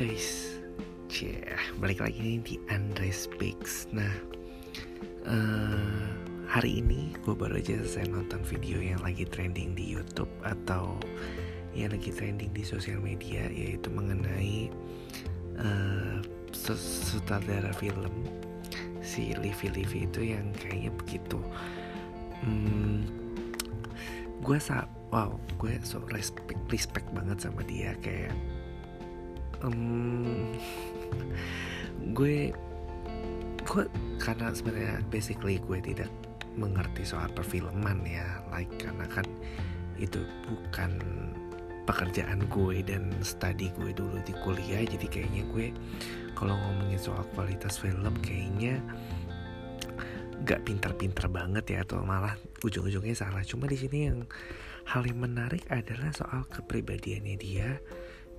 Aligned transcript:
guys, 0.00 0.56
Cie, 1.12 1.44
balik 1.76 2.00
lagi 2.00 2.16
nih 2.24 2.40
di 2.40 2.56
Andre 2.72 3.12
Speaks. 3.12 3.84
Nah, 3.92 4.08
uh, 5.28 6.00
hari 6.48 6.80
ini 6.80 7.12
gue 7.20 7.36
baru 7.36 7.60
aja 7.60 7.76
selesai 7.84 8.08
nonton 8.08 8.40
video 8.48 8.80
yang 8.80 8.96
lagi 9.04 9.28
trending 9.28 9.76
di 9.76 9.84
YouTube 9.84 10.32
atau 10.40 10.96
yang 11.76 11.92
lagi 11.92 12.16
trending 12.16 12.48
di 12.56 12.64
sosial 12.64 12.96
media, 13.04 13.44
yaitu 13.52 13.92
mengenai 13.92 14.72
uh, 15.60 16.24
sutradara 16.56 17.76
film 17.76 18.24
si 19.04 19.36
Livi 19.36 19.68
Livi 19.68 20.08
itu 20.08 20.32
yang 20.32 20.48
kayaknya 20.64 20.96
begitu. 20.96 21.44
Hmm, 22.40 23.04
gue 24.40 24.56
wow, 25.12 25.36
gue 25.60 25.76
so 25.84 26.00
respect 26.08 26.56
respect 26.72 27.04
banget 27.12 27.44
sama 27.44 27.60
dia 27.68 27.92
kayak 28.00 28.32
um, 29.64 30.54
gue 32.16 32.52
gue 33.60 33.84
karena 34.18 34.50
sebenarnya 34.50 34.98
basically 35.12 35.62
gue 35.62 35.78
tidak 35.78 36.10
mengerti 36.58 37.06
soal 37.06 37.30
perfilman 37.30 38.02
ya 38.02 38.42
like 38.50 38.72
karena 38.82 39.06
kan 39.06 39.24
itu 40.00 40.18
bukan 40.48 40.98
pekerjaan 41.90 42.46
gue 42.46 42.86
dan 42.86 43.10
studi 43.18 43.74
gue 43.74 43.90
dulu 43.90 44.22
di 44.22 44.30
kuliah. 44.46 44.86
Jadi 44.86 45.06
kayaknya 45.10 45.42
gue 45.50 45.74
kalau 46.38 46.54
ngomongin 46.54 47.00
soal 47.02 47.26
kualitas 47.34 47.82
film 47.82 48.14
kayaknya 48.22 48.78
gak 50.46 50.64
pintar-pintar 50.64 51.28
banget 51.28 51.76
ya 51.76 51.78
atau 51.84 52.00
malah 52.06 52.38
ujung-ujungnya 52.62 53.18
salah. 53.18 53.42
Cuma 53.42 53.66
di 53.66 53.74
sini 53.74 54.06
yang 54.06 54.22
hal 54.88 55.02
yang 55.04 55.18
menarik 55.18 55.66
adalah 55.68 56.14
soal 56.14 56.46
kepribadiannya 56.48 57.36
dia 57.36 57.76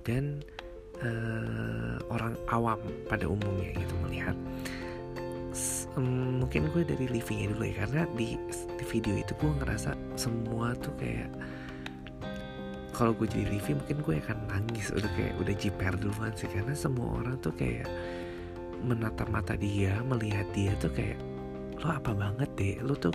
dan 0.02 0.42
uh, 1.02 1.96
orang 2.10 2.34
awam 2.50 2.78
pada 3.10 3.26
umumnya 3.26 3.74
gitu 3.76 3.94
melihat. 4.06 4.36
Um, 5.92 6.40
mungkin 6.40 6.72
gue 6.72 6.88
dari 6.88 7.04
livingnya 7.04 7.52
dulu 7.52 7.68
ya 7.68 7.84
karena 7.84 8.08
di, 8.16 8.40
di 8.80 8.84
video 8.88 9.12
itu 9.12 9.36
gue 9.36 9.52
ngerasa 9.60 9.92
semua 10.16 10.72
tuh 10.80 10.88
kayak 10.96 11.28
kalau 12.96 13.12
gue 13.12 13.28
jadi 13.28 13.44
living 13.52 13.76
mungkin 13.76 13.98
gue 14.00 14.16
akan 14.24 14.38
nangis 14.48 14.88
udah 14.88 15.10
kayak 15.12 15.36
udah 15.36 15.54
jiper 15.56 15.92
duluan 16.00 16.32
sih. 16.32 16.48
Karena 16.48 16.72
semua 16.72 17.20
orang 17.20 17.36
tuh 17.44 17.52
kayak 17.52 17.88
menatap 18.82 19.28
mata 19.28 19.54
dia 19.54 20.00
melihat 20.08 20.48
dia 20.56 20.72
tuh 20.80 20.92
kayak 20.92 21.20
lo 21.84 21.92
apa 21.92 22.16
banget 22.16 22.48
deh? 22.56 22.76
Lo 22.80 22.96
tuh 22.96 23.12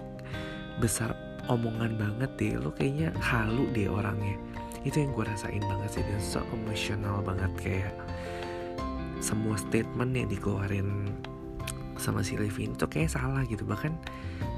besar 0.78 1.18
omongan 1.50 1.98
banget 1.98 2.32
deh. 2.38 2.54
Lo 2.62 2.70
kayaknya 2.70 3.10
halu 3.18 3.66
deh 3.74 3.90
orangnya 3.90 4.38
itu 4.86 5.02
yang 5.02 5.12
gue 5.14 5.26
rasain 5.26 5.64
banget 5.64 5.90
sih 6.00 6.04
dan 6.06 6.22
so 6.22 6.42
emosional 6.54 7.22
banget 7.26 7.52
kayak 7.58 7.96
semua 9.18 9.58
statement 9.58 10.14
yang 10.14 10.30
dikeluarin 10.30 11.10
sama 11.98 12.22
si 12.22 12.38
Levin 12.38 12.78
itu 12.78 12.86
kayak 12.86 13.10
salah 13.10 13.42
gitu. 13.50 13.66
Bahkan 13.66 13.94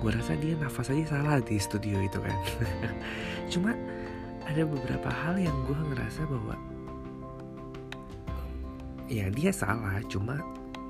gue 0.04 0.12
rasa 0.12 0.36
dia 0.36 0.60
nafas 0.60 0.92
aja 0.92 1.16
salah 1.16 1.40
di 1.40 1.56
studio 1.56 2.00
itu 2.04 2.20
kan. 2.20 2.36
Cuma 3.52 3.72
ada 4.50 4.66
beberapa 4.66 5.08
hal 5.08 5.40
yang 5.40 5.56
gue 5.64 5.78
ngerasa 5.94 6.26
bahwa 6.28 6.58
ya 9.10 9.26
dia 9.34 9.50
salah 9.50 9.98
cuma 10.06 10.38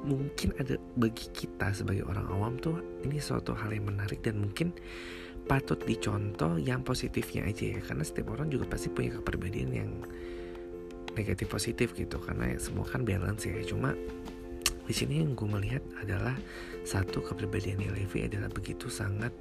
mungkin 0.04 0.52
ada 0.60 0.76
bagi 1.00 1.28
kita 1.32 1.72
sebagai 1.72 2.08
orang 2.08 2.28
awam 2.32 2.54
tuh 2.60 2.80
ini 3.04 3.20
suatu 3.20 3.56
hal 3.56 3.72
yang 3.72 3.88
menarik 3.88 4.20
dan 4.24 4.44
mungkin 4.44 4.76
patut 5.50 5.82
dicontoh 5.82 6.62
yang 6.62 6.86
positifnya 6.86 7.50
aja 7.50 7.74
ya. 7.74 7.80
Karena 7.82 8.06
setiap 8.06 8.38
orang 8.38 8.54
juga 8.54 8.70
pasti 8.70 8.94
punya 8.94 9.18
kepribadian 9.18 9.70
yang 9.74 9.92
negatif 11.18 11.50
positif 11.50 11.98
gitu. 11.98 12.22
Karena 12.22 12.54
semua 12.62 12.86
kan 12.86 13.02
balance 13.02 13.50
ya. 13.50 13.58
Cuma 13.66 13.98
di 14.86 14.94
sini 14.94 15.26
yang 15.26 15.34
gue 15.34 15.50
melihat 15.50 15.82
adalah 16.06 16.38
satu 16.86 17.26
kepribadian 17.26 17.82
Levi 17.82 18.30
adalah 18.30 18.50
begitu 18.54 18.90
sangat 18.90 19.34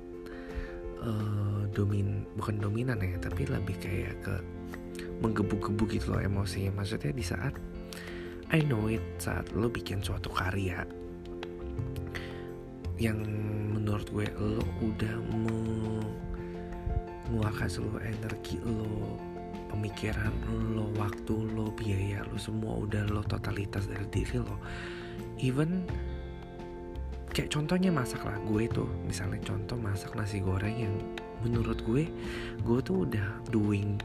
uh, 1.04 1.68
domin 1.72 2.24
bukan 2.36 2.60
dominan 2.60 3.00
ya 3.00 3.16
tapi 3.20 3.48
lebih 3.48 3.76
kayak 3.80 4.16
ke 4.24 4.34
menggebu-gebu 5.20 5.84
gitu 5.92 6.16
loh 6.16 6.24
emosinya. 6.24 6.80
Maksudnya 6.80 7.12
di 7.12 7.24
saat 7.24 7.52
I 8.48 8.64
know 8.64 8.88
it 8.88 9.04
saat 9.20 9.52
lo 9.52 9.68
bikin 9.68 10.00
suatu 10.00 10.32
karya 10.32 10.88
yang 12.98 13.20
menurut 13.88 14.04
gue 14.12 14.28
lo 14.36 14.60
udah 14.84 15.16
mengeluarkan 17.32 17.72
seluruh 17.72 18.04
energi 18.04 18.60
lo 18.60 19.16
pemikiran 19.72 20.28
lo 20.76 20.92
waktu 21.00 21.32
lo 21.56 21.72
biaya 21.72 22.20
lo 22.28 22.36
semua 22.36 22.84
udah 22.84 23.08
lo 23.08 23.24
totalitas 23.24 23.88
dari 23.88 24.04
diri 24.12 24.44
lo. 24.44 24.60
Even 25.40 25.88
kayak 27.32 27.48
contohnya 27.48 27.88
masak 27.88 28.28
lah 28.28 28.36
gue 28.44 28.68
tuh 28.68 28.84
misalnya 29.08 29.40
contoh 29.40 29.80
masak 29.80 30.12
nasi 30.12 30.44
goreng 30.44 30.76
yang 30.76 30.92
menurut 31.40 31.80
gue 31.88 32.12
gue 32.60 32.78
tuh 32.84 33.08
udah 33.08 33.40
doing 33.48 33.96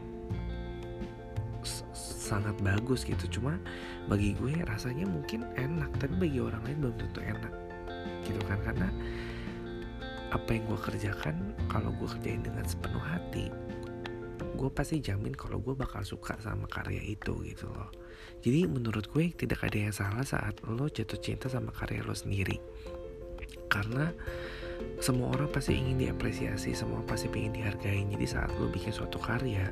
sangat 2.24 2.56
bagus 2.64 3.04
gitu. 3.04 3.28
Cuma 3.28 3.60
bagi 4.08 4.32
gue 4.40 4.64
rasanya 4.64 5.04
mungkin 5.12 5.44
enak 5.60 5.92
tapi 6.00 6.16
bagi 6.24 6.40
orang 6.40 6.64
lain 6.72 6.88
belum 6.88 6.96
tentu 6.96 7.20
enak 7.20 7.52
gitu 8.24 8.40
kan. 8.48 8.64
Karena 8.64 8.88
apa 10.34 10.50
yang 10.58 10.66
gue 10.66 10.80
kerjakan 10.82 11.36
kalau 11.70 11.94
gue 11.94 12.10
kerjain 12.10 12.42
dengan 12.42 12.66
sepenuh 12.66 13.02
hati 13.02 13.54
gue 14.64 14.70
pasti 14.72 15.04
jamin 15.04 15.36
kalau 15.36 15.60
gue 15.60 15.76
bakal 15.76 16.06
suka 16.08 16.40
sama 16.40 16.70
karya 16.72 17.04
itu 17.04 17.36
gitu 17.44 17.68
loh. 17.68 17.92
Jadi 18.40 18.64
menurut 18.64 19.12
gue 19.12 19.36
tidak 19.36 19.66
ada 19.66 19.76
yang 19.76 19.92
salah 19.92 20.24
saat 20.24 20.56
lo 20.64 20.88
jatuh 20.88 21.20
cinta 21.20 21.52
sama 21.52 21.76
karya 21.76 22.00
lo 22.06 22.16
sendiri. 22.16 22.64
Karena 23.68 24.08
semua 25.04 25.36
orang 25.36 25.52
pasti 25.52 25.76
ingin 25.76 26.08
diapresiasi 26.08 26.72
semua 26.72 27.04
pasti 27.04 27.28
ingin 27.28 27.60
dihargai 27.60 28.08
jadi 28.08 28.24
saat 28.24 28.52
lo 28.56 28.72
bikin 28.72 28.96
suatu 28.96 29.20
karya 29.20 29.68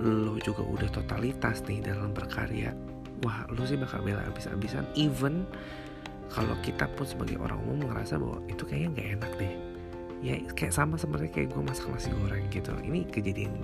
lo 0.00 0.40
juga 0.40 0.62
udah 0.62 0.88
totalitas 0.94 1.64
nih 1.66 1.82
dalam 1.82 2.14
berkarya 2.14 2.70
wah 3.26 3.44
lo 3.50 3.66
sih 3.66 3.76
bakal 3.76 4.00
bela 4.00 4.24
abis-abisan. 4.30 4.86
Even 4.94 5.44
kalau 6.28 6.54
kita 6.60 6.84
pun 6.92 7.08
sebagai 7.08 7.40
orang 7.40 7.58
umum 7.64 7.88
ngerasa 7.88 8.20
bahwa 8.20 8.38
itu 8.52 8.62
kayaknya 8.68 8.88
nggak 8.94 9.08
enak 9.20 9.32
deh. 9.40 9.54
Ya 10.18 10.34
kayak 10.52 10.74
sama 10.74 10.98
seperti 10.98 11.26
kayak 11.30 11.48
gue 11.54 11.62
masak 11.64 11.88
nasi 11.88 12.12
goreng 12.12 12.44
gitu. 12.52 12.74
Ini 12.84 13.08
kejadian 13.08 13.54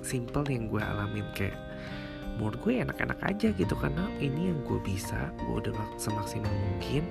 simple 0.00 0.46
yang 0.48 0.70
gue 0.72 0.80
alamin 0.80 1.26
kayak 1.36 1.58
menurut 2.40 2.58
gue 2.64 2.80
enak-enak 2.80 3.18
aja 3.20 3.48
gitu. 3.52 3.74
Karena 3.76 4.08
ini 4.22 4.50
yang 4.54 4.58
gue 4.64 4.80
bisa 4.80 5.30
gue 5.44 5.54
udah 5.68 5.74
semaksimal 6.00 6.50
mungkin 6.50 7.04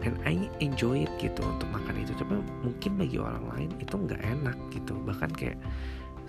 and 0.00 0.16
I 0.24 0.48
enjoy 0.64 1.04
it 1.04 1.12
gitu 1.20 1.44
untuk 1.44 1.68
makan 1.68 2.00
itu. 2.00 2.16
Coba 2.24 2.40
mungkin 2.64 2.96
bagi 2.96 3.18
orang 3.20 3.44
lain 3.52 3.70
itu 3.76 3.94
nggak 3.98 4.22
enak 4.24 4.56
gitu. 4.72 4.96
Bahkan 5.04 5.30
kayak 5.36 5.58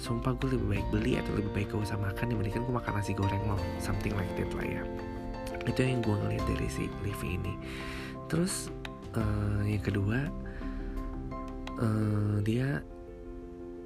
sumpah 0.02 0.34
gue 0.42 0.58
lebih 0.58 0.68
baik 0.78 0.88
beli 0.90 1.12
atau 1.22 1.32
lebih 1.38 1.52
baik 1.54 1.68
gak 1.78 1.86
usah 1.86 1.98
makan 2.02 2.34
dibandingkan 2.34 2.66
gue 2.66 2.74
makan 2.74 2.94
nasi 2.98 3.14
goreng 3.14 3.44
loh 3.46 3.62
something 3.78 4.12
like 4.18 4.34
that 4.34 4.50
lah 4.58 4.66
ya. 4.66 4.84
Itu 5.70 5.86
yang 5.86 6.02
gue 6.02 6.18
ngeliat 6.18 6.42
dari 6.50 6.68
si 6.68 6.90
Livi 7.06 7.38
ini 7.38 7.54
terus 8.32 8.72
uh, 9.20 9.60
yang 9.68 9.84
kedua 9.84 10.32
uh, 11.84 12.40
dia 12.48 12.80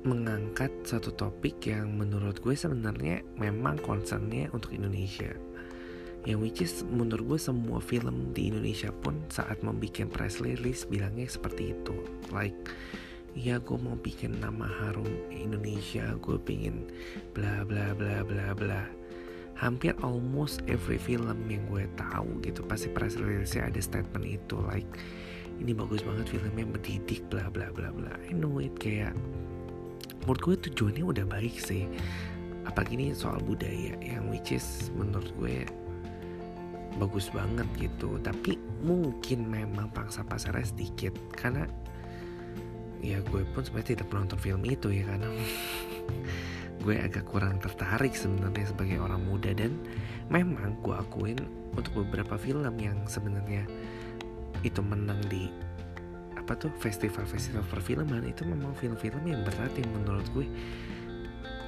mengangkat 0.06 0.70
satu 0.86 1.10
topik 1.18 1.66
yang 1.66 1.98
menurut 1.98 2.38
gue 2.38 2.54
sebenarnya 2.54 3.26
memang 3.42 3.82
concernnya 3.82 4.54
untuk 4.54 4.78
Indonesia. 4.78 5.34
Yang 6.30 6.40
which 6.42 6.62
is 6.62 6.74
menurut 6.86 7.26
gue 7.26 7.40
semua 7.42 7.82
film 7.82 8.30
di 8.38 8.54
Indonesia 8.54 8.94
pun 8.94 9.18
saat 9.34 9.66
membuat 9.66 10.14
press 10.14 10.38
release 10.38 10.86
bilangnya 10.86 11.26
seperti 11.26 11.74
itu. 11.74 11.98
Like 12.30 12.70
ya 13.34 13.58
gue 13.58 13.78
mau 13.82 13.98
bikin 13.98 14.38
nama 14.38 14.70
harum 14.70 15.10
Indonesia 15.34 16.16
gue 16.22 16.38
pingin 16.40 16.88
bla 17.36 17.68
bla 17.68 17.92
bla 17.98 18.24
bla 18.24 18.56
bla 18.56 18.88
hampir 19.56 19.96
almost 20.04 20.60
every 20.68 21.00
film 21.00 21.48
yang 21.48 21.64
gue 21.72 21.88
tahu 21.96 22.44
gitu 22.44 22.60
pasti 22.68 22.92
press 22.92 23.16
release 23.16 23.56
ada 23.56 23.80
statement 23.80 24.28
itu 24.28 24.60
like 24.68 24.88
ini 25.64 25.72
bagus 25.72 26.04
banget 26.04 26.28
filmnya 26.28 26.68
mendidik 26.68 27.24
bla 27.32 27.48
bla 27.48 27.72
bla 27.72 27.92
bla. 27.96 28.12
I 28.28 28.36
know 28.36 28.60
it 28.60 28.76
kayak 28.76 29.16
menurut 30.28 30.42
gue 30.44 30.56
tujuannya 30.70 31.04
udah 31.06 31.26
baik 31.28 31.56
sih. 31.56 31.88
Apalagi 32.68 32.98
ini 32.98 33.16
soal 33.16 33.40
budaya 33.46 33.96
yang 34.02 34.28
which 34.34 34.52
is 34.52 34.92
menurut 34.98 35.32
gue 35.40 35.64
bagus 37.00 37.32
banget 37.32 37.68
gitu. 37.80 38.20
Tapi 38.20 38.60
mungkin 38.84 39.48
memang 39.48 39.88
pangsa 39.96 40.28
pasarnya 40.28 40.68
sedikit 40.68 41.16
karena 41.32 41.64
ya 43.00 43.22
gue 43.22 43.48
pun 43.54 43.64
sebenarnya 43.64 43.96
tidak 43.96 44.08
menonton 44.12 44.40
film 44.42 44.62
itu 44.66 44.92
ya 44.92 45.04
karena 45.08 45.30
gue 46.86 47.02
agak 47.02 47.26
kurang 47.26 47.58
tertarik 47.58 48.14
sebenarnya 48.14 48.70
sebagai 48.70 49.02
orang 49.02 49.26
muda 49.26 49.50
dan 49.58 49.74
memang 50.30 50.78
gue 50.86 50.94
akuin 50.94 51.42
untuk 51.74 52.06
beberapa 52.06 52.38
film 52.38 52.78
yang 52.78 53.02
sebenarnya 53.10 53.66
itu 54.62 54.86
menang 54.86 55.18
di 55.26 55.50
apa 56.38 56.54
tuh 56.54 56.70
festival-festival 56.78 57.66
perfilman 57.74 58.30
itu 58.30 58.46
memang 58.46 58.78
film-film 58.78 59.26
yang 59.26 59.42
berat 59.42 59.74
yang 59.74 59.90
menurut 59.98 60.30
gue 60.38 60.46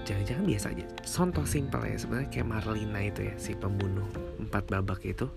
jangan-jangan 0.08 0.46
biasa 0.48 0.68
aja. 0.72 0.86
Contoh 1.04 1.44
simpel 1.44 1.82
ya 1.84 1.98
sebenarnya 2.00 2.30
kayak 2.32 2.48
Marlina 2.48 3.02
itu 3.04 3.28
ya 3.28 3.36
si 3.36 3.58
pembunuh 3.58 4.08
empat 4.40 4.70
babak 4.72 5.04
itu. 5.04 5.28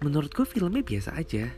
Menurut 0.00 0.32
gue 0.32 0.46
filmnya 0.48 0.80
biasa 0.80 1.18
aja. 1.18 1.50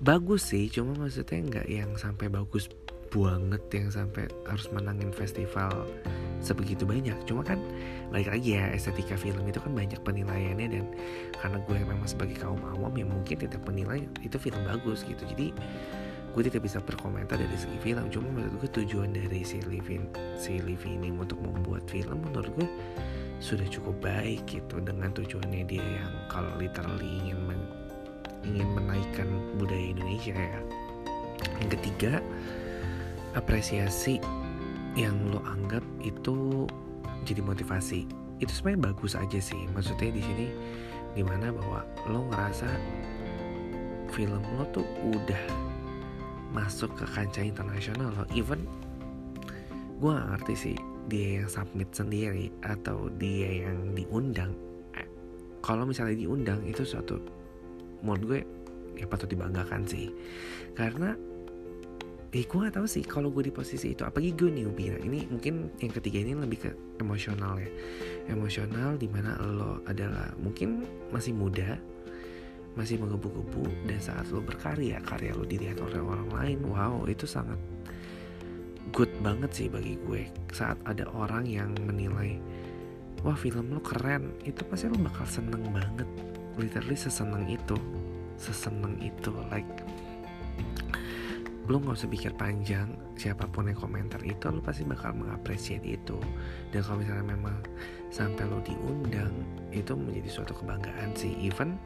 Bagus 0.00 0.48
sih 0.48 0.72
cuma 0.72 0.96
maksudnya 0.96 1.40
nggak 1.44 1.66
yang 1.68 1.90
sampai 1.96 2.32
bagus 2.32 2.72
banget 3.10 3.62
yang 3.74 3.88
sampai 3.90 4.30
harus 4.46 4.70
menangin 4.70 5.10
festival 5.10 5.86
sebegitu 6.40 6.88
banyak. 6.88 7.14
Cuma 7.28 7.44
kan 7.44 7.60
balik 8.08 8.32
lagi 8.32 8.56
ya 8.56 8.70
estetika 8.72 9.14
film 9.18 9.44
itu 9.46 9.60
kan 9.60 9.74
banyak 9.74 10.00
penilaiannya 10.00 10.66
dan 10.70 10.84
karena 11.36 11.58
gue 11.66 11.76
memang 11.84 12.08
sebagai 12.08 12.38
kaum 12.40 12.62
awam 12.64 12.94
yang 12.96 13.10
mungkin 13.12 13.36
tidak 13.36 13.60
menilai 13.66 14.06
itu 14.24 14.38
film 14.40 14.62
bagus 14.64 15.04
gitu. 15.04 15.20
Jadi 15.26 15.52
gue 16.30 16.42
tidak 16.46 16.62
bisa 16.64 16.78
berkomentar 16.78 17.36
dari 17.36 17.56
segi 17.58 17.78
film. 17.82 18.08
Cuma 18.08 18.30
menurut 18.30 18.56
gue 18.62 18.70
tujuan 18.82 19.12
dari 19.12 19.42
si 19.42 19.58
Livin 19.66 20.08
si 20.38 20.62
Livining 20.62 21.18
untuk 21.18 21.42
membuat 21.42 21.84
film 21.90 22.24
menurut 22.24 22.50
gue 22.56 22.68
sudah 23.42 23.66
cukup 23.68 23.98
baik 24.00 24.46
gitu. 24.48 24.80
Dengan 24.80 25.12
tujuannya 25.12 25.66
dia 25.66 25.82
yang 25.82 26.12
kalau 26.30 26.50
literally 26.56 27.20
ingin 27.26 27.38
men, 27.44 27.60
ingin 28.46 28.68
menaikkan 28.72 29.28
budaya 29.58 29.92
Indonesia 29.92 30.36
ya. 30.38 30.60
Yang 31.60 31.70
ketiga 31.80 32.12
apresiasi 33.34 34.18
yang 34.98 35.14
lo 35.30 35.38
anggap 35.46 35.84
itu 36.02 36.66
jadi 37.22 37.40
motivasi. 37.44 38.08
Itu 38.40 38.50
sebenarnya 38.50 38.94
bagus 38.94 39.12
aja 39.14 39.38
sih. 39.38 39.68
Maksudnya 39.70 40.10
di 40.10 40.22
sini 40.22 40.46
di 41.14 41.22
mana 41.26 41.50
bahwa 41.50 41.84
lo 42.10 42.26
ngerasa 42.30 42.68
film 44.10 44.42
lo 44.58 44.64
tuh 44.74 44.86
udah 45.06 45.42
masuk 46.50 46.90
ke 46.98 47.06
kancah 47.14 47.44
internasional. 47.46 48.10
Loh 48.14 48.26
even 48.34 48.66
gue 50.00 50.10
gak 50.10 50.28
ngerti 50.32 50.54
sih 50.56 50.76
dia 51.12 51.42
yang 51.42 51.48
submit 51.50 51.90
sendiri 51.92 52.50
atau 52.64 53.12
dia 53.20 53.68
yang 53.68 53.94
diundang. 53.94 54.54
Eh, 54.96 55.06
kalau 55.60 55.84
misalnya 55.84 56.16
diundang 56.16 56.64
itu 56.66 56.82
suatu 56.82 57.20
menurut 58.00 58.22
gue 58.26 58.40
ya 58.98 59.06
patut 59.06 59.30
dibanggakan 59.30 59.86
sih. 59.86 60.10
Karena 60.74 61.14
eh 62.30 62.46
gue 62.46 62.58
gak 62.62 62.78
tahu 62.78 62.86
sih 62.86 63.02
kalau 63.02 63.34
gue 63.34 63.50
di 63.50 63.54
posisi 63.54 63.90
itu. 63.90 64.06
Apalagi 64.06 64.38
gue 64.38 64.50
newbie. 64.54 64.94
Nah 64.94 65.02
ini 65.02 65.26
mungkin 65.26 65.74
yang 65.82 65.90
ketiga 65.90 66.22
ini 66.22 66.38
lebih 66.38 66.58
ke 66.62 66.70
emosional 67.02 67.58
ya. 67.58 67.70
Emosional 68.30 68.94
di 68.94 69.10
mana 69.10 69.34
lo 69.42 69.82
adalah 69.90 70.30
mungkin 70.38 70.86
masih 71.10 71.34
muda 71.34 71.74
masih 72.78 73.02
menggebu-gebu 73.02 73.66
dan 73.90 73.98
saat 73.98 74.30
lo 74.30 74.38
berkarya 74.38 75.02
karya 75.02 75.34
lo 75.34 75.42
dilihat 75.42 75.82
oleh 75.82 75.98
orang 75.98 76.30
lain 76.30 76.58
wow 76.70 77.02
itu 77.10 77.26
sangat 77.26 77.58
good 78.94 79.10
banget 79.22 79.50
sih 79.50 79.66
bagi 79.66 79.98
gue. 80.06 80.26
Saat 80.54 80.78
ada 80.86 81.06
orang 81.10 81.46
yang 81.46 81.74
menilai 81.82 82.38
wah 83.26 83.34
film 83.34 83.74
lo 83.74 83.82
keren 83.82 84.34
itu 84.46 84.62
pasti 84.66 84.86
lo 84.86 84.98
bakal 85.02 85.26
seneng 85.26 85.66
banget. 85.70 86.06
Literally 86.58 86.98
seseneng 86.98 87.46
itu. 87.50 87.78
Seseneng 88.38 88.96
itu 89.02 89.30
like 89.52 89.68
lo 91.68 91.76
nggak 91.76 91.96
usah 92.02 92.10
pikir 92.10 92.32
panjang 92.34 92.88
siapa 93.14 93.44
pun 93.44 93.68
yang 93.68 93.76
komentar 93.76 94.18
itu 94.24 94.48
lo 94.48 94.64
pasti 94.64 94.86
bakal 94.86 95.12
mengapresiasi 95.12 95.98
itu. 96.00 96.16
Dan 96.72 96.80
kalau 96.80 97.04
misalnya 97.04 97.26
memang 97.36 97.56
sampai 98.08 98.48
lo 98.48 98.58
diundang 98.64 99.34
itu 99.70 99.92
menjadi 99.92 100.40
suatu 100.40 100.56
kebanggaan 100.56 101.12
sih. 101.12 101.36
Even 101.36 101.76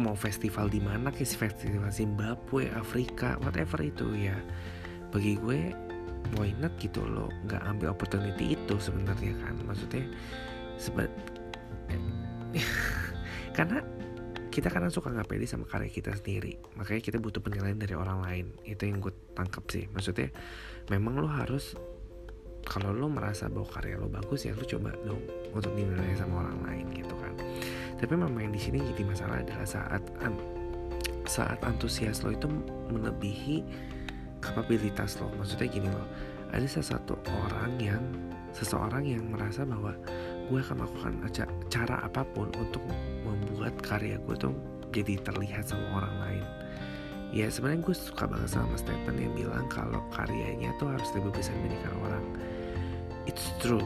mau 0.00 0.16
festival 0.16 0.72
di 0.72 0.80
mana 0.80 1.12
kayak 1.12 1.36
festival 1.36 1.92
Zimbabwe, 1.92 2.72
Afrika, 2.72 3.36
whatever 3.44 3.78
itu 3.84 4.08
ya. 4.16 4.36
Bagi 5.12 5.36
gue 5.36 5.76
why 6.40 6.54
not 6.56 6.72
gitu 6.80 7.04
loh 7.04 7.28
nggak 7.44 7.60
ambil 7.68 7.92
opportunity 7.92 8.56
itu 8.56 8.74
sebenarnya 8.80 9.36
kan. 9.44 9.54
Maksudnya 9.68 10.08
sebab 10.80 11.08
karena 13.56 13.84
kita 14.52 14.68
kadang 14.68 14.92
suka 14.92 15.08
nggak 15.08 15.32
pede 15.32 15.48
sama 15.48 15.64
karya 15.64 15.88
kita 15.88 16.12
sendiri. 16.12 16.60
Makanya 16.76 17.00
kita 17.00 17.16
butuh 17.16 17.40
penilaian 17.40 17.80
dari 17.80 17.96
orang 17.96 18.20
lain. 18.20 18.46
Itu 18.68 18.84
yang 18.84 19.00
gue 19.00 19.10
tangkap 19.32 19.64
sih. 19.72 19.88
Maksudnya 19.88 20.28
memang 20.92 21.16
lo 21.24 21.26
harus 21.26 21.72
kalau 22.62 22.92
lo 22.92 23.08
merasa 23.08 23.48
bahwa 23.48 23.66
karya 23.66 23.96
lo 23.96 24.06
bagus 24.12 24.46
ya 24.46 24.52
lo 24.54 24.62
coba 24.62 24.94
dong 25.02 25.24
untuk 25.50 25.72
dinilai 25.72 26.14
sama 26.14 26.44
orang 26.44 26.60
lain 26.68 26.86
gitu 26.92 27.16
kan. 27.16 27.32
Tapi 27.96 28.12
memang 28.12 28.36
yang 28.36 28.52
di 28.52 28.60
sini 28.60 28.78
jadi 28.92 29.02
masalah 29.08 29.40
adalah 29.40 29.64
saat 29.66 30.04
an 30.20 30.36
saat 31.24 31.58
antusias 31.64 32.20
lo 32.20 32.36
itu 32.36 32.46
melebihi 32.92 33.64
kapabilitas 34.44 35.16
lo. 35.18 35.32
Maksudnya 35.40 35.66
gini 35.72 35.88
loh 35.88 36.06
ada 36.52 36.68
sesuatu 36.68 37.16
orang 37.48 37.80
yang 37.80 38.04
seseorang 38.52 39.08
yang 39.08 39.24
merasa 39.32 39.64
bahwa 39.64 39.96
gue 40.52 40.60
akan 40.60 40.84
melakukan 40.84 41.12
cara 41.72 42.04
apa 42.04 42.20
pun 42.36 42.52
untuk 42.60 42.84
membuat 43.24 43.74
karya 43.80 44.18
gue 44.22 44.36
tuh 44.36 44.54
jadi 44.92 45.16
terlihat 45.24 45.70
sama 45.70 46.02
orang 46.02 46.16
lain. 46.20 46.44
Ya 47.32 47.48
sebenarnya 47.48 47.80
gue 47.88 47.96
suka 47.96 48.28
banget 48.28 48.52
sama 48.52 48.76
statement 48.76 49.16
yang 49.16 49.32
bilang 49.32 49.64
kalau 49.72 50.04
karyanya 50.12 50.68
tuh 50.76 50.92
harus 50.92 51.08
lebih 51.16 51.32
bisa 51.32 51.48
dibandingkan 51.56 51.94
orang. 52.04 52.24
It's 53.24 53.48
true 53.56 53.82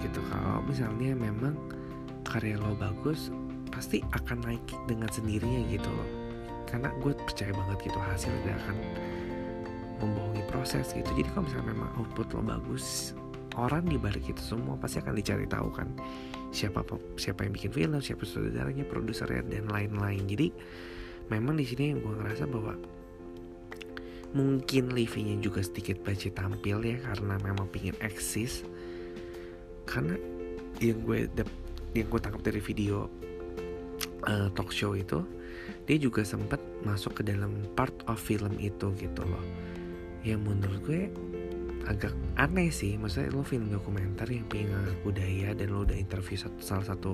gitu. 0.00 0.20
Kalau 0.32 0.64
misalnya 0.64 1.12
memang 1.12 1.54
karya 2.24 2.56
lo 2.56 2.72
bagus 2.72 3.28
pasti 3.68 4.00
akan 4.16 4.48
naik 4.48 4.64
dengan 4.88 5.12
sendirinya 5.12 5.60
gitu 5.68 5.90
loh. 5.92 6.08
Karena 6.64 6.88
gue 7.04 7.12
percaya 7.12 7.52
banget 7.52 7.92
gitu 7.92 7.98
hasil 8.00 8.32
tidak 8.42 8.56
akan 8.64 8.76
membohongi 10.00 10.42
proses 10.48 10.88
gitu. 10.96 11.08
Jadi 11.12 11.28
kalau 11.36 11.44
misalnya 11.44 11.76
memang 11.76 11.90
output 12.00 12.32
lo 12.32 12.42
bagus 12.48 13.12
orang 13.56 13.88
di 13.88 13.96
balik 13.96 14.28
itu 14.28 14.40
semua 14.40 14.76
pasti 14.76 15.00
akan 15.00 15.16
dicari 15.16 15.48
tahu 15.48 15.68
kan 15.72 15.88
siapa 16.52 16.84
siapa 17.16 17.44
yang 17.44 17.52
bikin 17.52 17.72
film 17.72 17.98
siapa 18.00 18.22
saudaranya 18.24 18.84
produsernya 18.86 19.42
dan 19.48 19.68
lain-lain. 19.68 20.22
Jadi 20.28 20.48
memang 21.32 21.58
di 21.58 21.64
sini 21.66 21.96
yang 21.96 22.00
gue 22.04 22.14
ngerasa 22.16 22.44
bahwa 22.46 22.76
mungkin 24.36 24.92
Livinya 24.92 25.36
juga 25.40 25.64
sedikit 25.64 26.00
baca 26.04 26.28
tampil 26.28 26.78
ya 26.84 26.96
karena 27.00 27.34
memang 27.40 27.66
pingin 27.72 27.96
eksis. 28.04 28.62
Karena 29.88 30.16
yang 30.80 31.00
gue 31.04 31.28
yang 31.96 32.06
gue 32.12 32.20
tangkap 32.20 32.42
dari 32.44 32.60
video 32.60 33.08
uh, 34.28 34.48
talk 34.52 34.68
show 34.68 34.92
itu 34.92 35.24
dia 35.86 35.96
juga 35.96 36.26
sempat 36.26 36.58
masuk 36.82 37.22
ke 37.22 37.22
dalam 37.26 37.62
part 37.74 37.94
of 38.06 38.18
film 38.18 38.54
itu 38.60 38.92
gitu 38.98 39.22
loh. 39.24 39.44
Yang 40.26 40.40
menurut 40.42 40.80
gue 40.84 41.02
agak 41.86 42.12
aneh 42.36 42.68
sih. 42.68 42.98
Maksudnya 42.98 43.32
lo 43.32 43.46
film 43.46 43.70
dokumenter 43.70 44.26
yang 44.28 44.46
pengen 44.50 44.74
ngangkat 44.74 44.98
budaya 45.06 45.48
dan 45.54 45.66
lo 45.70 45.86
udah 45.86 45.96
interview 45.96 46.36
satu, 46.38 46.58
salah 46.60 46.86
satu 46.86 47.12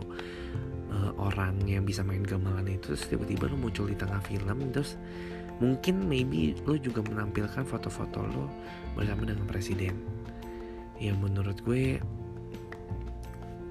uh, 0.90 1.12
orang 1.20 1.60
yang 1.68 1.84
bisa 1.84 2.00
main 2.00 2.24
gamelan 2.24 2.66
itu 2.68 2.92
terus 2.92 3.06
tiba-tiba 3.08 3.48
lo 3.52 3.56
muncul 3.60 3.86
di 3.86 3.96
tengah 3.96 4.20
film 4.24 4.72
terus 4.72 4.96
mungkin 5.60 6.08
maybe 6.08 6.58
lo 6.66 6.74
juga 6.74 7.04
menampilkan 7.06 7.62
foto-foto 7.62 8.24
lo 8.24 8.44
bersama 8.96 9.28
dengan 9.28 9.46
presiden. 9.46 9.94
Yang 10.98 11.16
menurut 11.20 11.58
gue 11.62 12.00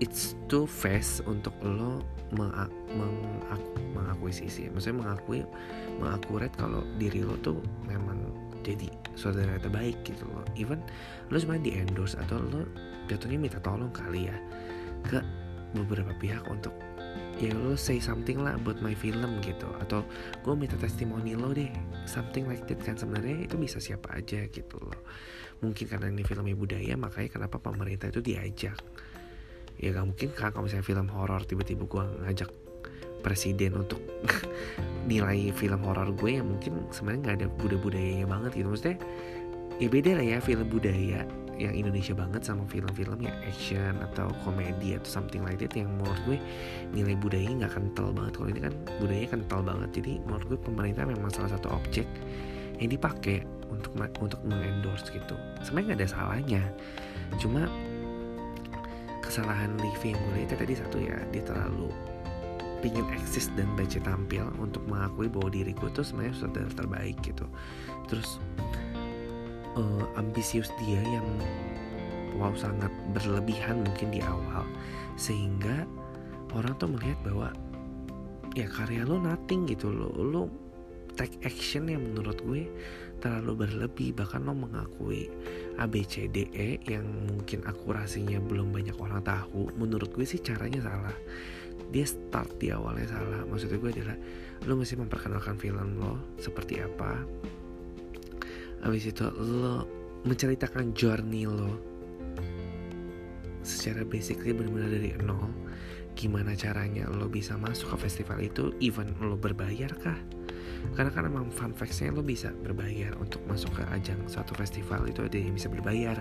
it's 0.02 0.34
too 0.50 0.66
fast 0.66 1.22
untuk 1.30 1.54
lo 1.62 2.02
mengak, 2.32 2.72
mengak, 2.96 3.62
mengakuisisi. 3.94 4.72
Maksudnya 4.72 5.04
mengakui 5.04 5.44
mengakurat 6.00 6.50
kalau 6.56 6.82
diri 6.96 7.22
lo 7.22 7.36
tuh 7.44 7.60
memang 7.86 8.51
jadi 8.62 8.88
saudara 9.18 9.58
terbaik 9.58 10.02
gitu 10.06 10.24
loh. 10.30 10.46
Even 10.56 10.82
lo 11.30 11.38
cuma 11.38 11.58
di 11.58 11.76
endorse 11.76 12.18
atau 12.18 12.40
lo 12.40 12.66
jatuhnya 13.10 13.38
minta 13.38 13.60
tolong 13.60 13.92
kali 13.92 14.30
ya 14.30 14.38
ke 15.06 15.20
beberapa 15.76 16.14
pihak 16.20 16.46
untuk 16.48 16.76
ya 17.42 17.52
lo 17.58 17.74
say 17.74 17.98
something 17.98 18.40
lah 18.40 18.56
buat 18.62 18.80
my 18.80 18.94
film 18.94 19.42
gitu. 19.42 19.68
Atau 19.82 20.06
gue 20.46 20.54
minta 20.54 20.78
testimoni 20.78 21.34
lo 21.34 21.52
deh 21.52 21.70
something 22.06 22.46
like 22.46 22.64
that 22.70 22.80
kan. 22.82 22.96
Sebenarnya 22.96 23.50
itu 23.50 23.58
bisa 23.58 23.82
siapa 23.82 24.14
aja 24.14 24.46
gitu 24.48 24.78
loh. 24.78 25.02
Mungkin 25.62 25.86
karena 25.86 26.10
ini 26.10 26.26
filmnya 26.26 26.58
budaya 26.58 26.94
makanya 26.98 27.30
kenapa 27.42 27.62
pemerintah 27.62 28.10
itu 28.10 28.22
diajak. 28.22 28.78
Ya 29.82 29.90
gak 29.98 30.06
mungkin 30.06 30.30
kan 30.38 30.54
kalau 30.54 30.70
misalnya 30.70 30.86
film 30.86 31.10
horor 31.10 31.42
tiba-tiba 31.42 31.90
gue 31.90 32.04
ngajak 32.26 32.50
presiden 33.22 33.78
untuk 33.78 34.02
nilai 35.08 35.50
film 35.56 35.82
horor 35.82 36.14
gue 36.14 36.38
yang 36.38 36.48
mungkin 36.48 36.86
sebenarnya 36.94 37.22
nggak 37.22 37.36
ada 37.42 37.48
budaya-budayanya 37.58 38.28
banget 38.30 38.52
gitu. 38.58 38.68
Maksudnya 38.70 38.98
ya 39.82 39.88
beda 39.90 40.12
lah 40.20 40.26
ya 40.26 40.38
film 40.38 40.68
budaya 40.70 41.26
yang 41.62 41.74
Indonesia 41.78 42.18
banget 42.18 42.42
sama 42.42 42.66
film-film 42.66 43.22
yang 43.22 43.38
action 43.46 44.02
atau 44.02 44.34
komedi 44.42 44.98
atau 44.98 45.22
something 45.22 45.46
like 45.46 45.62
that 45.62 45.74
yang 45.78 45.90
menurut 46.02 46.18
gue 46.26 46.38
nilai 46.90 47.14
budayanya 47.18 47.68
nggak 47.68 47.74
kental 47.78 48.10
banget. 48.10 48.34
Kalau 48.38 48.50
ini 48.50 48.62
kan 48.66 48.74
budayanya 48.98 49.30
kental 49.30 49.60
banget. 49.62 49.90
Jadi 50.02 50.12
menurut 50.26 50.46
gue 50.50 50.60
pemerintah 50.62 51.04
memang 51.06 51.30
salah 51.30 51.54
satu 51.54 51.70
objek 51.70 52.10
yang 52.82 52.90
dipakai 52.90 53.46
untuk 53.70 53.94
untuk 54.20 54.42
mengendorse 54.42 55.14
gitu. 55.14 55.38
Sebenarnya 55.62 55.94
nggak 55.94 56.00
ada 56.02 56.10
salahnya. 56.10 56.64
Cuma 57.38 57.70
kesalahan 59.22 59.72
Livi 59.80 60.12
yang 60.12 60.20
gue 60.28 60.34
lihat 60.44 60.58
tadi 60.58 60.74
satu 60.76 60.98
ya 61.00 61.16
dia 61.30 61.46
terlalu 61.46 61.88
pingin 62.82 63.06
eksis 63.14 63.48
dan 63.54 63.70
baca 63.78 64.02
tampil 64.02 64.46
untuk 64.58 64.82
mengakui 64.90 65.30
bahwa 65.30 65.54
diriku 65.54 65.88
tuh 65.94 66.04
sebenarnya 66.04 66.36
saudara 66.36 66.70
terbaik 66.74 67.18
gitu. 67.22 67.46
Terus 68.10 68.42
uh, 69.78 70.06
ambisius 70.18 70.74
dia 70.82 71.00
yang 71.06 71.28
wow 72.36 72.52
sangat 72.58 72.92
berlebihan 73.14 73.86
mungkin 73.86 74.10
di 74.12 74.20
awal 74.24 74.66
sehingga 75.16 75.86
orang 76.58 76.74
tuh 76.82 76.90
melihat 76.90 77.20
bahwa 77.22 77.50
ya 78.58 78.68
karya 78.68 79.08
lo 79.08 79.22
nothing 79.22 79.64
gitu 79.70 79.94
lo 79.94 80.12
lo 80.12 80.44
take 81.16 81.36
action 81.44 81.92
yang 81.92 82.02
menurut 82.02 82.40
gue 82.44 82.68
terlalu 83.22 83.68
berlebih. 83.68 84.16
Bahkan 84.18 84.48
lo 84.48 84.56
mengakui 84.56 85.30
ABCDE 85.78 86.82
yang 86.88 87.06
mungkin 87.30 87.62
akurasinya 87.68 88.40
belum 88.42 88.74
banyak 88.74 88.98
orang 88.98 89.22
tahu 89.22 89.70
menurut 89.76 90.12
gue 90.16 90.26
sih 90.26 90.42
caranya 90.42 90.82
salah 90.82 91.16
dia 91.92 92.08
start 92.08 92.56
di 92.58 92.72
awalnya 92.72 93.06
salah. 93.12 93.44
Maksudnya 93.46 93.78
gue 93.78 93.92
adalah 93.92 94.18
lo 94.66 94.74
mesti 94.80 94.96
memperkenalkan 94.96 95.60
film 95.60 96.00
lo 96.00 96.36
seperti 96.40 96.80
apa? 96.80 97.20
Habis 98.82 99.12
itu 99.12 99.28
lo 99.28 99.86
menceritakan 100.24 100.96
journey 100.96 101.46
lo 101.46 101.78
secara 103.62 104.02
basically 104.02 104.56
benar-benar 104.56 104.90
dari 104.90 105.12
nol. 105.22 105.52
Gimana 106.16 106.56
caranya 106.58 107.08
lo 107.12 107.28
bisa 107.28 107.56
masuk 107.60 107.96
ke 107.96 108.08
festival 108.10 108.40
itu 108.42 108.74
even 108.80 109.12
lo 109.22 109.36
berbayar 109.36 109.92
kah? 110.02 110.18
Karena 110.98 111.14
kan 111.14 111.30
emang 111.30 111.54
fun 111.54 111.76
factsnya 111.78 112.10
lo 112.10 112.26
bisa 112.26 112.50
berbayar 112.66 113.14
untuk 113.22 113.44
masuk 113.46 113.70
ke 113.78 113.84
ajang 113.94 114.18
suatu 114.26 114.58
festival 114.58 115.06
itu 115.06 115.22
ada 115.22 115.38
yang 115.38 115.54
bisa 115.54 115.70
berbayar 115.70 116.18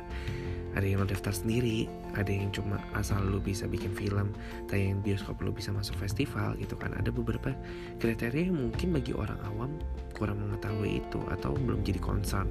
ada 0.79 0.87
yang 0.87 1.03
lo 1.03 1.09
daftar 1.09 1.35
sendiri 1.35 1.91
ada 2.19 2.31
yang 2.31 2.51
cuma 2.51 2.79
asal 2.99 3.23
lo 3.23 3.39
bisa 3.39 3.71
bikin 3.71 3.95
film 3.95 4.35
tayang 4.67 4.99
bioskop 5.03 5.39
lo 5.43 5.55
bisa 5.55 5.71
masuk 5.71 5.95
festival 5.99 6.59
gitu 6.59 6.75
kan. 6.75 6.95
Ada 6.99 7.15
beberapa 7.15 7.55
kriteria 8.03 8.51
yang 8.51 8.59
mungkin 8.59 8.95
bagi 8.95 9.15
orang 9.15 9.39
awam 9.47 9.71
kurang 10.15 10.43
mengetahui 10.43 11.03
itu 11.03 11.21
atau 11.31 11.55
belum 11.55 11.87
jadi 11.87 12.03
concern. 12.03 12.51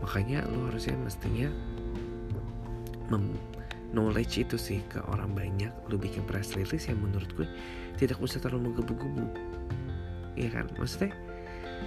Makanya 0.00 0.44
lo 0.48 0.72
harusnya 0.72 0.96
mestinya 1.00 1.48
mem 3.12 3.36
knowledge 3.94 4.42
itu 4.42 4.58
sih 4.58 4.80
ke 4.90 4.98
orang 5.08 5.30
banyak 5.32 5.70
lo 5.88 5.96
bikin 5.96 6.26
press 6.26 6.58
release 6.58 6.90
yang 6.90 6.98
menurut 6.98 7.30
gue 7.38 7.46
tidak 7.96 8.18
usah 8.20 8.42
terlalu 8.42 8.72
menggebu-gebu. 8.72 9.26
Iya 10.36 10.48
kan? 10.52 10.66
Maksudnya 10.76 11.16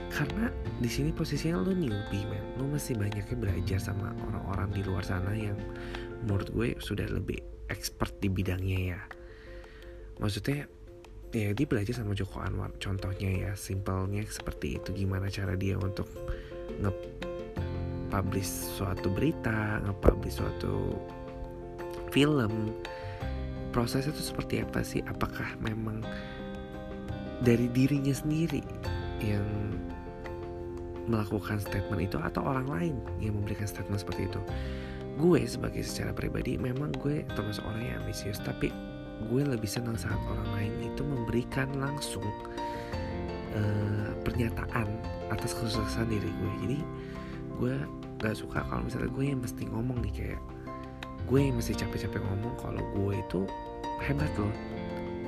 karena 0.09 0.49
di 0.81 0.89
sini 0.89 1.13
posisinya 1.13 1.61
lo 1.61 1.69
newbie 1.69 2.25
man 2.25 2.41
lo 2.57 2.65
masih 2.65 2.97
banyaknya 2.97 3.37
belajar 3.37 3.79
sama 3.79 4.09
orang-orang 4.25 4.69
di 4.73 4.81
luar 4.81 5.05
sana 5.05 5.31
yang 5.37 5.55
menurut 6.25 6.49
gue 6.51 6.69
sudah 6.81 7.07
lebih 7.07 7.39
expert 7.69 8.11
di 8.19 8.27
bidangnya 8.27 8.79
ya. 8.97 9.01
Maksudnya 10.19 10.67
ya 11.31 11.53
dia 11.53 11.65
belajar 11.69 11.93
sama 11.95 12.17
Joko 12.17 12.41
Anwar. 12.41 12.73
Contohnya 12.81 13.29
ya 13.29 13.51
simpelnya 13.55 14.25
seperti 14.27 14.81
itu. 14.81 14.91
Gimana 14.91 15.29
cara 15.31 15.55
dia 15.55 15.77
untuk 15.79 16.09
nge 16.81 16.91
publish 18.09 18.49
suatu 18.75 19.07
berita 19.13 19.79
nge 19.85 19.93
publish 20.01 20.41
suatu 20.41 20.97
film. 22.09 22.73
Proses 23.69 24.09
itu 24.09 24.19
seperti 24.19 24.65
apa 24.65 24.81
sih? 24.81 25.05
Apakah 25.05 25.53
memang 25.61 26.01
dari 27.45 27.69
dirinya 27.69 28.11
sendiri 28.11 28.65
yang 29.21 29.45
melakukan 31.07 31.61
statement 31.61 32.01
itu 32.03 32.17
atau 32.19 32.43
orang 32.43 32.67
lain 32.67 32.95
yang 33.23 33.37
memberikan 33.37 33.69
statement 33.69 34.01
seperti 34.01 34.27
itu. 34.27 34.41
Gue 35.19 35.43
sebagai 35.47 35.83
secara 35.83 36.15
pribadi 36.15 36.55
memang 36.55 36.95
gue 36.99 37.23
termasuk 37.35 37.63
orang 37.67 37.83
yang 37.83 37.95
ambisius 38.03 38.39
tapi 38.39 38.71
gue 39.27 39.41
lebih 39.43 39.67
senang 39.67 39.99
saat 39.99 40.19
orang 40.31 40.49
lain 40.55 40.73
itu 40.91 41.03
memberikan 41.03 41.67
langsung 41.75 42.23
uh, 43.55 44.09
pernyataan 44.23 44.87
atas 45.31 45.55
kesuksesan 45.55 46.07
diri 46.07 46.29
gue. 46.29 46.51
Jadi 46.63 46.79
gue 47.59 47.75
gak 48.23 48.35
suka 48.39 48.63
kalau 48.67 48.87
misalnya 48.87 49.11
gue 49.11 49.25
yang 49.27 49.39
mesti 49.43 49.63
ngomong 49.67 49.99
nih 50.07 50.13
kayak 50.15 50.41
gue 51.27 51.39
yang 51.39 51.55
mesti 51.59 51.75
capek-capek 51.75 52.23
ngomong 52.23 52.53
kalau 52.57 52.81
gue 52.95 53.13
itu 53.19 53.39
hebat 53.99 54.31
loh. 54.39 54.53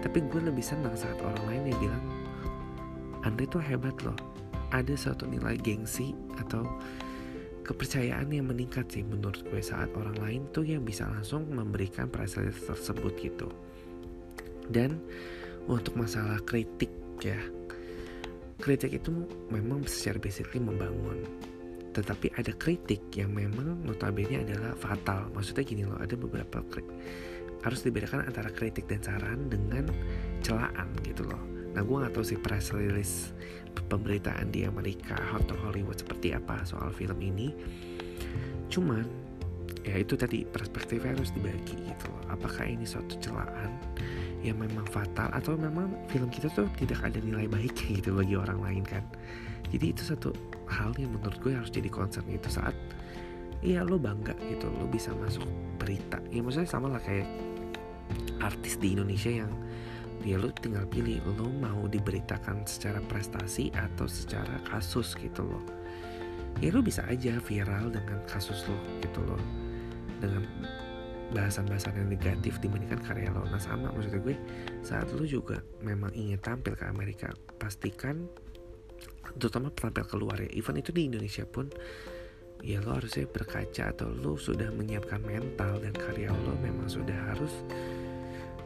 Tapi 0.01 0.17
gue 0.33 0.41
lebih 0.41 0.63
senang 0.65 0.95
saat 0.97 1.19
orang 1.21 1.43
lain 1.45 1.63
yang 1.75 1.79
bilang 1.83 2.03
Andre 3.21 3.45
tuh 3.45 3.61
hebat 3.61 3.93
loh 4.01 4.17
ada 4.71 4.93
suatu 4.95 5.27
nilai 5.27 5.59
gengsi 5.59 6.15
atau 6.39 6.65
kepercayaan 7.61 8.27
yang 8.33 8.49
meningkat 8.49 8.89
sih 8.89 9.05
menurut 9.05 9.39
gue 9.47 9.61
saat 9.61 9.87
orang 9.93 10.17
lain 10.17 10.41
tuh 10.49 10.65
yang 10.65 10.81
bisa 10.81 11.05
langsung 11.07 11.45
memberikan 11.51 12.09
perasaan 12.09 12.49
tersebut 12.49 13.13
gitu. 13.21 13.47
Dan 14.71 14.97
untuk 15.69 15.93
masalah 15.99 16.41
kritik 16.41 16.89
ya 17.21 17.37
kritik 18.61 18.97
itu 18.97 19.13
memang 19.53 19.85
secara 19.85 20.17
basically 20.17 20.61
membangun. 20.61 21.21
Tetapi 21.91 22.39
ada 22.39 22.55
kritik 22.55 23.03
yang 23.13 23.35
memang 23.35 23.83
notabene 23.83 24.47
adalah 24.47 24.73
fatal. 24.79 25.27
Maksudnya 25.35 25.63
gini 25.67 25.83
loh 25.83 25.99
ada 25.99 26.15
beberapa 26.15 26.63
harus 27.61 27.85
dibedakan 27.85 28.25
antara 28.25 28.49
kritik 28.49 28.89
dan 28.89 29.01
saran 29.05 29.45
dengan 29.49 29.85
celaan 30.41 30.89
gitu 31.05 31.29
loh 31.29 31.60
nah 31.71 31.81
gue 31.83 31.95
gak 32.03 32.13
tahu 32.13 32.25
sih 32.25 32.39
press 32.39 32.75
release 32.75 33.31
pemberitaan 33.87 34.51
di 34.51 34.67
Amerika 34.67 35.15
atau 35.15 35.55
Hollywood 35.67 35.99
seperti 35.99 36.35
apa 36.35 36.63
soal 36.67 36.91
film 36.91 37.19
ini. 37.23 37.51
Cuman 38.67 39.03
ya 39.87 39.97
itu 39.97 40.13
tadi 40.13 40.43
perspektifnya 40.43 41.15
harus 41.15 41.31
dibagi 41.31 41.75
gitu 41.75 42.05
loh. 42.11 42.23
Apakah 42.31 42.67
ini 42.67 42.83
suatu 42.83 43.15
celaan 43.19 43.71
yang 44.41 44.57
memang 44.57 44.87
fatal 44.89 45.29
atau 45.31 45.53
memang 45.53 45.91
film 46.09 46.27
kita 46.33 46.49
tuh 46.51 46.65
tidak 46.79 46.99
ada 47.05 47.21
nilai 47.21 47.45
baik 47.45 47.75
gitu 47.77 48.15
bagi 48.15 48.35
orang 48.35 48.59
lain 48.59 48.83
kan? 48.83 49.03
Jadi 49.71 49.85
itu 49.95 50.03
satu 50.03 50.35
hal 50.67 50.91
yang 50.99 51.15
menurut 51.15 51.39
gue 51.39 51.55
harus 51.55 51.71
jadi 51.71 51.87
concern 51.87 52.27
itu 52.27 52.51
saat 52.51 52.75
iya 53.61 53.85
lo 53.85 53.95
bangga 54.01 54.35
gitu 54.51 54.67
lo 54.67 54.87
bisa 54.87 55.15
masuk 55.15 55.47
berita. 55.79 56.19
Ya 56.31 56.43
maksudnya 56.43 56.67
sama 56.67 56.91
lah 56.91 57.01
kayak 57.03 57.27
artis 58.43 58.75
di 58.75 58.97
Indonesia 58.97 59.31
yang 59.31 59.51
ya 60.21 60.37
lu 60.37 60.53
tinggal 60.53 60.85
pilih 60.85 61.21
lo 61.37 61.49
mau 61.49 61.89
diberitakan 61.89 62.65
secara 62.65 63.01
prestasi 63.09 63.73
atau 63.73 64.05
secara 64.05 64.61
kasus 64.69 65.17
gitu 65.17 65.45
loh. 65.45 65.63
Ya 66.59 66.69
lu 66.69 66.85
bisa 66.85 67.01
aja 67.09 67.41
viral 67.41 67.89
dengan 67.89 68.21
kasus 68.29 68.65
lo 68.69 68.77
gitu 69.01 69.21
loh. 69.25 69.41
Dengan 70.21 70.45
bahasan-bahasan 71.31 71.95
yang 71.95 72.09
negatif 72.11 72.59
dibandingkan 72.59 72.99
karya 73.01 73.31
lo 73.31 73.47
nah 73.47 73.57
sama 73.57 73.87
maksudnya 73.95 74.19
gue 74.19 74.35
saat 74.83 75.07
lu 75.15 75.23
juga 75.23 75.63
memang 75.79 76.11
ingin 76.11 76.35
tampil 76.43 76.75
ke 76.75 76.83
Amerika 76.83 77.31
pastikan 77.55 78.27
terutama 79.39 79.71
tampil 79.71 80.03
keluar 80.05 80.37
ya. 80.37 80.51
Even 80.51 80.75
itu 80.77 80.91
di 80.91 81.07
Indonesia 81.07 81.47
pun 81.47 81.71
ya 82.61 82.83
lo 82.83 82.99
harusnya 82.99 83.25
berkaca 83.25 83.95
atau 83.95 84.11
lo 84.11 84.37
sudah 84.37 84.69
menyiapkan 84.75 85.23
mental 85.23 85.81
dan 85.81 85.95
karya 85.95 86.29
lo 86.29 86.53
memang 86.59 86.85
sudah 86.85 87.33
harus 87.33 87.63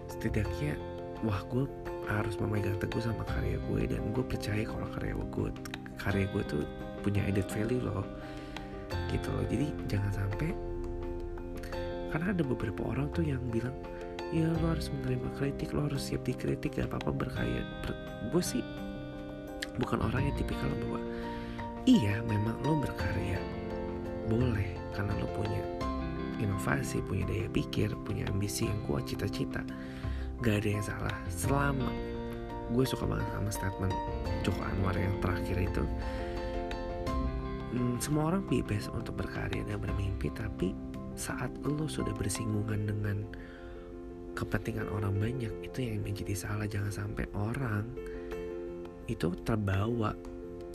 setidaknya 0.09 0.94
wah 1.25 1.41
gue 1.49 1.65
harus 2.05 2.37
memegang 2.37 2.77
teguh 2.77 3.01
sama 3.01 3.25
karya 3.25 3.57
gue 3.57 3.81
dan 3.89 4.01
gue 4.13 4.21
percaya 4.21 4.61
kalau 4.61 4.85
karya 4.93 5.17
gue 5.17 5.49
karya 5.97 6.25
gue 6.29 6.43
tuh 6.45 6.63
punya 7.01 7.25
added 7.25 7.49
value 7.49 7.81
loh 7.81 8.05
gitu 9.09 9.27
loh. 9.33 9.45
Jadi 9.49 9.67
jangan 9.89 10.11
sampai 10.13 10.49
karena 12.13 12.31
ada 12.31 12.43
beberapa 12.45 12.81
orang 12.85 13.09
tuh 13.11 13.25
yang 13.25 13.41
bilang 13.49 13.73
ya 14.29 14.47
lo 14.61 14.71
harus 14.71 14.87
menerima 14.93 15.29
kritik 15.35 15.73
lo 15.73 15.89
harus 15.89 16.13
siap 16.13 16.21
dikritik 16.23 16.77
gak 16.77 16.93
apa-apa 16.93 17.11
berkarya. 17.25 17.65
Ber 17.81 17.91
gue 18.29 18.43
sih 18.45 18.63
bukan 19.81 20.05
orang 20.05 20.29
yang 20.29 20.35
tipikal 20.37 20.69
bahwa 20.85 21.01
iya 21.89 22.21
memang 22.29 22.55
lo 22.61 22.77
berkarya 22.79 23.41
boleh 24.29 24.69
karena 24.93 25.13
lo 25.17 25.27
punya 25.33 25.61
inovasi 26.41 27.01
punya 27.05 27.25
daya 27.27 27.47
pikir 27.49 27.93
punya 28.03 28.27
ambisi 28.29 28.67
yang 28.67 28.79
kuat 28.87 29.07
cita-cita 29.07 29.61
gak 30.41 30.63
ada 30.63 30.69
yang 30.69 30.83
salah. 30.83 31.17
Selama 31.31 31.89
gue 32.73 32.85
suka 32.87 33.05
banget 33.05 33.27
sama 33.29 33.51
statement 33.53 33.95
Joko 34.41 34.61
Anwar 34.65 34.97
yang 34.97 35.13
terakhir 35.21 35.69
itu 35.69 35.83
hmm, 37.77 38.01
semua 38.01 38.33
orang 38.33 38.41
bebas 38.49 38.89
untuk 38.89 39.21
berkarya 39.21 39.61
dan 39.69 39.77
bermimpi 39.77 40.33
tapi 40.33 40.73
saat 41.13 41.53
lo 41.61 41.85
sudah 41.85 42.11
bersinggungan 42.17 42.89
dengan 42.89 43.21
kepentingan 44.35 44.91
orang 44.91 45.15
banyak 45.15 45.53
itu 45.63 45.79
yang 45.79 46.03
menjadi 46.03 46.35
salah. 46.35 46.67
Jangan 46.67 46.91
sampai 46.91 47.25
orang 47.31 47.87
itu 49.07 49.31
terbawa 49.47 50.11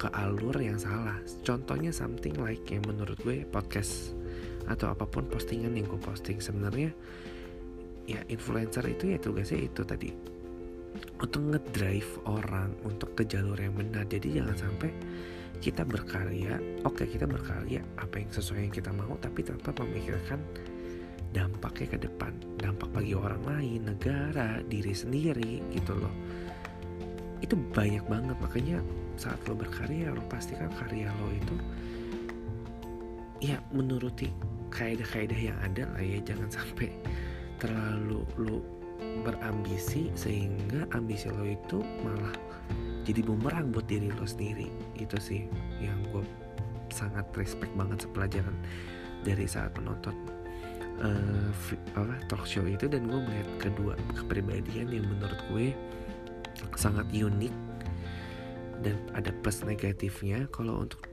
ke 0.00 0.08
alur 0.16 0.56
yang 0.56 0.80
salah. 0.80 1.20
Contohnya 1.44 1.92
something 1.92 2.32
like 2.40 2.64
yang 2.72 2.80
menurut 2.88 3.20
gue 3.20 3.44
podcast 3.44 4.16
atau 4.64 4.88
apa 4.96 5.04
pun 5.04 5.28
postingan 5.28 5.76
yang 5.76 5.84
gue 5.84 6.00
posting 6.00 6.40
sebenarnya 6.40 6.94
ya 8.10 8.20
influencer 8.26 8.82
itu 8.90 9.14
ya 9.14 9.18
tugasnya 9.22 9.70
itu 9.70 9.82
tadi. 9.86 10.10
Untuk 11.22 11.42
ngedrive 11.46 12.26
orang 12.26 12.74
untuk 12.82 13.14
ke 13.14 13.22
jalur 13.22 13.54
yang 13.54 13.78
benar. 13.78 14.02
Jadi 14.10 14.42
jangan 14.42 14.56
sampai 14.58 14.90
kita 15.60 15.84
berkarya 15.84 16.56
oke 16.82 17.04
okay, 17.04 17.06
kita 17.06 17.28
berkarya 17.28 17.84
apa 18.00 18.16
yang 18.16 18.30
sesuai 18.32 18.60
yang 18.64 18.74
kita 18.74 18.90
mau 18.96 19.12
tapi 19.20 19.44
tetap 19.44 19.76
memikirkan 19.78 20.40
dampaknya 21.30 21.86
ke 21.94 21.98
depan. 22.10 22.32
Dampak 22.58 22.90
bagi 22.90 23.14
orang 23.14 23.42
lain 23.46 23.86
negara 23.86 24.58
diri 24.66 24.90
sendiri 24.90 25.62
gitu 25.70 25.94
loh. 25.94 26.12
Itu 27.38 27.54
banyak 27.54 28.04
banget. 28.10 28.36
Makanya 28.42 28.82
saat 29.14 29.38
lo 29.46 29.54
berkarya 29.54 30.10
lo 30.10 30.24
pastikan 30.26 30.72
karya 30.74 31.12
lo 31.22 31.28
itu 31.30 31.56
ya 33.40 33.56
menuruti 33.72 34.28
kaidah-kaidah 34.74 35.38
yang 35.38 35.58
ada 35.62 35.86
lah 35.94 36.02
ya. 36.02 36.18
Jangan 36.24 36.50
sampai 36.50 36.90
terlalu 37.60 38.24
lo 38.40 38.58
berambisi 39.24 40.08
sehingga 40.16 40.88
ambisi 40.96 41.28
lo 41.28 41.44
itu 41.44 41.84
malah 42.04 42.34
jadi 43.04 43.24
bumerang 43.24 43.72
buat 43.72 43.88
diri 43.88 44.12
lo 44.12 44.24
sendiri. 44.24 44.68
Itu 44.96 45.16
sih 45.20 45.46
yang 45.80 46.00
gue 46.12 46.24
sangat 46.90 47.28
respect 47.36 47.70
banget 47.78 48.04
sepelajaran 48.04 48.56
dari 49.22 49.46
saat 49.46 49.72
menonton 49.76 50.16
uh, 51.04 52.16
talk 52.28 52.44
show 52.44 52.64
itu 52.64 52.88
dan 52.88 53.08
gue 53.08 53.20
melihat 53.20 53.48
kedua 53.70 53.94
kepribadian 54.16 54.88
yang 54.90 55.06
menurut 55.08 55.40
gue 55.52 55.72
sangat 56.76 57.08
unik 57.12 57.54
dan 58.84 58.96
ada 59.16 59.32
plus 59.40 59.64
negatifnya. 59.64 60.48
Kalau 60.52 60.84
untuk 60.84 61.08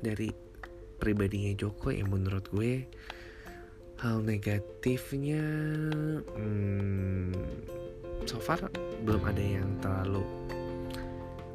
dari 0.00 0.32
pribadinya 1.00 1.52
Joko 1.56 1.92
yang 1.92 2.12
menurut 2.12 2.48
gue 2.52 2.84
hal 4.00 4.24
negatifnya 4.24 5.44
hmm, 6.32 7.36
so 8.24 8.40
far 8.40 8.56
belum 9.04 9.20
ada 9.28 9.44
yang 9.44 9.68
terlalu 9.84 10.24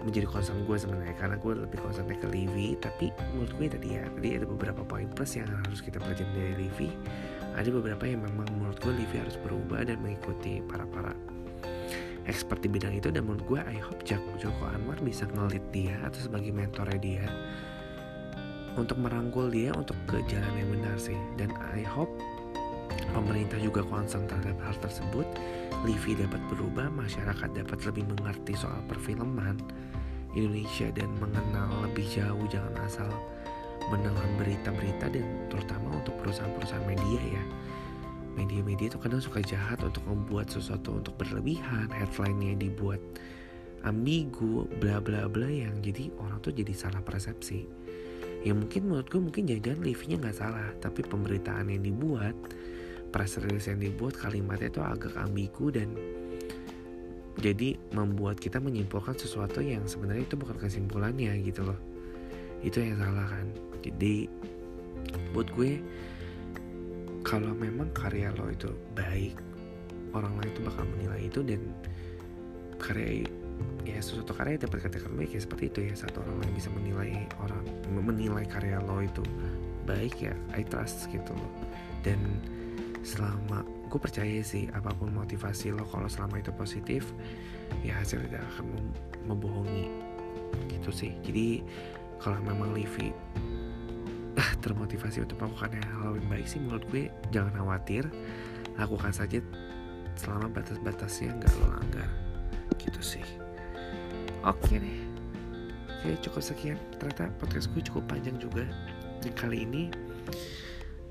menjadi 0.06 0.30
concern 0.30 0.62
gue 0.70 0.78
sebenarnya. 0.78 1.18
Karena 1.18 1.36
gue 1.42 1.54
lebih 1.66 1.82
concernnya 1.82 2.14
ke 2.22 2.30
Livi 2.30 2.78
tapi 2.78 3.10
menurut 3.34 3.50
gue 3.58 3.68
tadi 3.74 3.98
ya 3.98 4.06
tadi 4.14 4.38
ada 4.38 4.46
beberapa 4.46 4.86
poin 4.86 5.10
plus 5.10 5.42
yang 5.42 5.50
harus 5.50 5.82
kita 5.82 5.98
pelajari 5.98 6.30
dari 6.38 6.54
Livi 6.70 6.94
ada 7.58 7.70
beberapa 7.74 8.04
yang 8.06 8.22
memang 8.22 8.46
menurut 8.54 8.78
gue 8.78 8.94
Livi 8.94 9.18
harus 9.18 9.42
berubah 9.42 9.82
dan 9.88 9.98
mengikuti 10.06 10.62
para 10.70 10.86
para 10.86 11.18
expert 12.30 12.62
di 12.62 12.70
bidang 12.70 12.94
itu. 12.94 13.10
Dan 13.10 13.26
menurut 13.26 13.46
gue 13.50 13.60
I 13.66 13.82
hope 13.82 14.06
Joko 14.06 14.64
Anwar 14.70 15.02
bisa 15.02 15.26
ngelit 15.34 15.66
dia 15.74 15.98
atau 16.06 16.22
sebagai 16.22 16.54
mentornya 16.54 17.00
dia 17.02 17.26
untuk 18.76 19.00
merangkul 19.00 19.48
dia 19.48 19.72
untuk 19.72 19.96
ke 20.06 20.20
jalan 20.28 20.54
yang 20.54 20.70
benar 20.70 20.96
sih. 21.00 21.18
Dan 21.40 21.50
I 21.74 21.82
hope 21.82 22.12
pemerintah 23.16 23.56
juga 23.64 23.80
concern 23.88 24.28
terhadap 24.28 24.60
hal 24.60 24.76
tersebut. 24.84 25.24
Livi 25.88 26.20
dapat 26.20 26.44
berubah 26.52 26.92
masyarakat 26.92 27.50
dapat 27.56 27.80
lebih 27.88 28.04
mengerti 28.12 28.60
soal 28.60 28.84
perfilman 28.92 29.56
Indonesia 30.36 30.92
dan 30.92 31.08
mengenal 31.24 31.88
lebih 31.88 32.04
jauh 32.12 32.44
jangan 32.52 32.76
asal 32.84 33.08
menelan 33.88 34.32
berita-berita 34.36 35.08
dan 35.08 35.26
terutama 35.48 35.96
untuk 35.96 36.12
perusahaan-perusahaan 36.20 36.84
media 36.84 37.22
ya. 37.40 37.44
Media-media 38.36 38.92
itu 38.92 39.00
kadang 39.00 39.24
suka 39.24 39.40
jahat 39.40 39.80
untuk 39.80 40.04
membuat 40.04 40.52
sesuatu 40.52 41.00
untuk 41.00 41.16
berlebihan 41.16 41.88
headline-nya 41.88 42.60
dibuat 42.60 43.00
ambigu 43.88 44.68
bla 44.82 45.00
bla 45.00 45.30
bla 45.32 45.48
yang 45.48 45.80
jadi 45.80 46.12
orang 46.20 46.44
tuh 46.44 46.52
jadi 46.52 46.74
salah 46.76 47.00
persepsi. 47.00 47.64
Ya 48.44 48.52
mungkin 48.52 48.92
menurut 48.92 49.08
gue 49.08 49.22
mungkin 49.22 49.48
jangan 49.48 49.80
live-nya 49.82 50.20
nggak 50.20 50.36
salah 50.36 50.70
tapi 50.84 51.02
pemberitaan 51.06 51.72
yang 51.72 51.82
dibuat 51.82 52.36
press 53.16 53.40
release 53.40 53.72
yang 53.72 53.80
dibuat 53.80 54.20
kalimatnya 54.20 54.68
itu 54.68 54.84
agak 54.84 55.16
ambigu 55.16 55.72
dan 55.72 55.96
jadi 57.40 57.80
membuat 57.96 58.44
kita 58.44 58.60
menyimpulkan 58.60 59.16
sesuatu 59.16 59.64
yang 59.64 59.88
sebenarnya 59.88 60.28
itu 60.28 60.36
bukan 60.36 60.60
kesimpulannya 60.60 61.32
gitu 61.44 61.64
loh. 61.64 61.80
Itu 62.60 62.84
yang 62.84 63.00
salah 63.00 63.28
kan. 63.28 63.48
Jadi 63.80 64.28
buat 65.32 65.48
gue 65.56 65.80
kalau 67.24 67.56
memang 67.56 67.88
karya 67.96 68.36
lo 68.36 68.52
itu 68.52 68.72
baik 68.96 69.40
orang 70.12 70.36
lain 70.40 70.52
itu 70.52 70.62
bakal 70.64 70.84
menilai 70.96 71.22
itu 71.28 71.40
dan 71.44 71.62
karya 72.80 73.28
ya 73.88 74.00
sesuatu 74.00 74.36
karya 74.36 74.60
dapat 74.60 74.92
katakan 74.92 75.16
baik 75.16 75.36
ya 75.36 75.42
seperti 75.44 75.72
itu 75.72 75.80
ya. 75.92 75.94
Satu 75.96 76.20
orang 76.20 76.44
lain 76.44 76.52
bisa 76.56 76.68
menilai 76.72 77.28
orang 77.40 77.64
menilai 77.92 78.44
karya 78.48 78.80
lo 78.84 79.00
itu 79.04 79.24
baik 79.88 80.20
ya 80.20 80.36
I 80.56 80.64
trust 80.68 81.08
gitu 81.12 81.32
loh. 81.36 81.52
Dan 82.04 82.20
selama 83.06 83.62
gue 83.86 84.00
percaya 84.02 84.42
sih 84.42 84.66
apa 84.74 84.90
pun 84.98 85.14
motivasi 85.14 85.70
lo 85.70 85.86
kalau 85.94 86.10
selama 86.10 86.42
itu 86.42 86.50
positif 86.58 87.14
ya 87.86 87.94
hasil 88.02 88.26
tidak 88.26 88.42
akan 88.58 88.66
membohongi. 89.30 89.88
Gitu 90.74 90.90
sih. 90.90 91.12
Jadi 91.22 91.62
kalau 92.18 92.42
memang 92.42 92.74
Livi 92.74 93.14
termotivasi 94.66 95.22
untuk 95.22 95.38
melakukan 95.38 95.78
hal 96.02 96.18
yang 96.18 96.28
baik 96.28 96.50
sih 96.50 96.58
menurut 96.58 96.82
gue 96.90 97.14
jangan 97.30 97.54
khawatir. 97.54 98.10
Lakukan 98.76 99.14
saja 99.14 99.40
selama 100.18 100.50
batas-batasnya 100.50 101.38
nggak 101.38 101.54
lo 101.62 101.68
langgar. 101.78 102.10
Gitu 102.82 103.02
sih. 103.06 103.26
Oke 104.42 104.82
deh. 104.82 105.00
Oke 106.02 106.18
cukup 106.26 106.42
sekian. 106.42 106.82
Ternyata 106.98 107.30
podcast 107.38 107.70
gue 107.78 107.86
cukup 107.86 108.10
panjang 108.10 108.42
juga. 108.42 108.66
Dan 109.22 109.34
kali 109.38 109.64
ini 109.70 109.94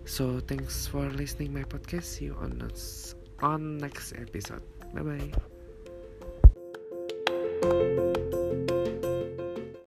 So 0.04 0.40
thanks 0.40 0.86
for 0.86 1.08
listening 1.10 1.52
my 1.52 1.64
podcast. 1.64 2.04
See 2.04 2.26
you 2.26 2.36
on 2.36 2.58
next 2.58 3.16
on 3.40 3.78
next 3.78 4.12
episode. 4.12 4.62
Bye 4.92 5.02
bye. 5.02 5.32